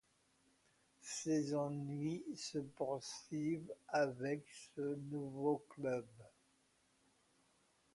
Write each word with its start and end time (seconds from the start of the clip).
Ses 1.03 1.53
ennuis 1.53 2.23
se 2.33 2.57
poursuivent 2.57 3.71
avec 3.89 4.47
ce 4.75 4.81
nouveau 4.95 5.63
club. 5.69 6.07